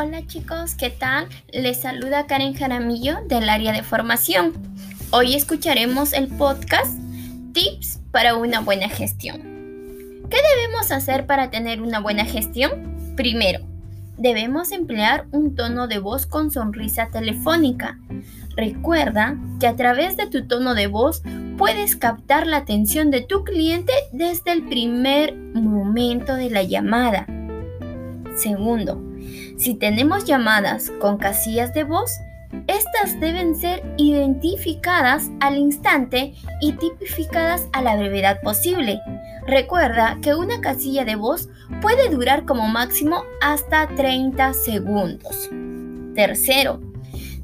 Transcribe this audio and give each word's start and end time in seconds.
Hola 0.00 0.24
chicos, 0.24 0.76
¿qué 0.76 0.90
tal? 0.90 1.26
Les 1.52 1.80
saluda 1.80 2.28
Karen 2.28 2.54
Jaramillo 2.54 3.16
del 3.26 3.48
área 3.48 3.72
de 3.72 3.82
formación. 3.82 4.52
Hoy 5.10 5.34
escucharemos 5.34 6.12
el 6.12 6.28
podcast 6.28 6.96
Tips 7.52 7.98
para 8.12 8.36
una 8.36 8.60
buena 8.60 8.88
gestión. 8.88 9.42
¿Qué 10.30 10.36
debemos 10.54 10.92
hacer 10.92 11.26
para 11.26 11.50
tener 11.50 11.82
una 11.82 11.98
buena 11.98 12.24
gestión? 12.24 13.14
Primero, 13.16 13.66
debemos 14.16 14.70
emplear 14.70 15.26
un 15.32 15.56
tono 15.56 15.88
de 15.88 15.98
voz 15.98 16.26
con 16.26 16.52
sonrisa 16.52 17.08
telefónica. 17.10 17.98
Recuerda 18.56 19.36
que 19.58 19.66
a 19.66 19.74
través 19.74 20.16
de 20.16 20.28
tu 20.28 20.46
tono 20.46 20.74
de 20.74 20.86
voz 20.86 21.22
puedes 21.56 21.96
captar 21.96 22.46
la 22.46 22.58
atención 22.58 23.10
de 23.10 23.22
tu 23.22 23.42
cliente 23.42 23.92
desde 24.12 24.52
el 24.52 24.62
primer 24.68 25.34
momento 25.34 26.36
de 26.36 26.50
la 26.50 26.62
llamada. 26.62 27.26
Segundo, 28.38 29.02
si 29.56 29.74
tenemos 29.74 30.24
llamadas 30.24 30.90
con 31.00 31.18
casillas 31.18 31.74
de 31.74 31.82
voz, 31.82 32.10
estas 32.68 33.18
deben 33.20 33.54
ser 33.56 33.82
identificadas 33.96 35.30
al 35.40 35.58
instante 35.58 36.34
y 36.60 36.72
tipificadas 36.72 37.66
a 37.72 37.82
la 37.82 37.96
brevedad 37.96 38.40
posible. 38.40 39.00
Recuerda 39.46 40.18
que 40.22 40.34
una 40.34 40.60
casilla 40.60 41.04
de 41.04 41.16
voz 41.16 41.48
puede 41.82 42.10
durar 42.10 42.44
como 42.44 42.68
máximo 42.68 43.24
hasta 43.42 43.88
30 43.88 44.54
segundos. 44.54 45.50
Tercero, 46.14 46.80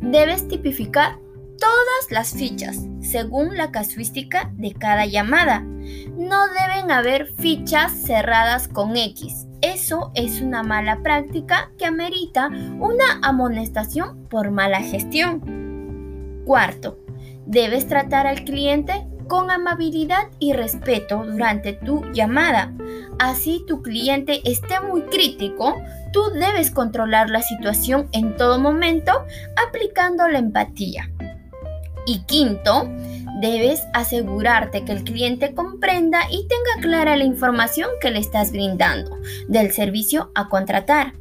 debes 0.00 0.46
tipificar 0.46 1.18
todas 1.58 2.10
las 2.10 2.32
fichas 2.32 2.78
según 3.00 3.56
la 3.56 3.70
casuística 3.70 4.52
de 4.54 4.72
cada 4.74 5.06
llamada. 5.06 5.66
No 6.16 6.46
deben 6.48 6.90
haber 6.90 7.26
fichas 7.34 7.92
cerradas 7.92 8.68
con 8.68 8.96
X. 8.96 9.46
Eso 9.60 10.10
es 10.14 10.40
una 10.40 10.62
mala 10.62 11.02
práctica 11.02 11.72
que 11.78 11.86
amerita 11.86 12.48
una 12.78 13.18
amonestación 13.22 14.26
por 14.28 14.50
mala 14.50 14.80
gestión. 14.80 16.42
Cuarto, 16.44 16.98
debes 17.46 17.86
tratar 17.88 18.26
al 18.26 18.44
cliente 18.44 19.06
con 19.28 19.50
amabilidad 19.50 20.28
y 20.38 20.52
respeto 20.52 21.24
durante 21.24 21.72
tu 21.72 22.04
llamada. 22.12 22.72
Así 23.18 23.64
tu 23.66 23.82
cliente 23.82 24.40
esté 24.44 24.80
muy 24.80 25.02
crítico, 25.02 25.76
tú 26.12 26.22
debes 26.34 26.70
controlar 26.70 27.30
la 27.30 27.42
situación 27.42 28.08
en 28.12 28.36
todo 28.36 28.58
momento 28.58 29.12
aplicando 29.66 30.28
la 30.28 30.38
empatía. 30.38 31.10
Y 32.06 32.24
quinto, 32.24 32.90
debes 33.44 33.82
asegurarte 33.92 34.84
que 34.84 34.92
el 34.92 35.04
cliente 35.04 35.54
comprenda 35.54 36.22
y 36.30 36.48
tenga 36.48 36.80
clara 36.80 37.16
la 37.16 37.24
información 37.24 37.90
que 38.00 38.10
le 38.10 38.18
estás 38.18 38.52
brindando 38.52 39.18
del 39.48 39.72
servicio 39.72 40.30
a 40.34 40.48
contratar. 40.48 41.12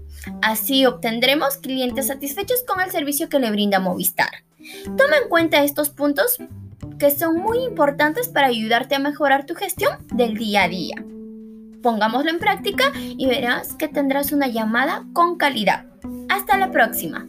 Así 0.41 0.85
obtendremos 0.85 1.57
clientes 1.57 2.07
satisfechos 2.07 2.63
con 2.65 2.79
el 2.79 2.91
servicio 2.91 3.27
que 3.27 3.39
le 3.39 3.51
brinda 3.51 3.79
Movistar. 3.79 4.29
Toma 4.85 5.17
en 5.21 5.27
cuenta 5.29 5.63
estos 5.63 5.89
puntos 5.89 6.37
que 6.97 7.11
son 7.11 7.37
muy 7.37 7.59
importantes 7.59 8.29
para 8.29 8.47
ayudarte 8.47 8.95
a 8.95 8.99
mejorar 8.99 9.45
tu 9.45 9.55
gestión 9.55 9.97
del 10.13 10.37
día 10.37 10.63
a 10.63 10.69
día. 10.69 10.95
Pongámoslo 11.81 12.29
en 12.29 12.39
práctica 12.39 12.93
y 12.95 13.25
verás 13.27 13.73
que 13.73 13.89
tendrás 13.89 14.31
una 14.31 14.47
llamada 14.47 15.03
con 15.11 15.35
calidad. 15.35 15.85
Hasta 16.29 16.57
la 16.57 16.71
próxima. 16.71 17.27